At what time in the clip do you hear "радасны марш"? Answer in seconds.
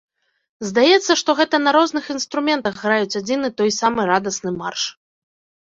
4.15-4.81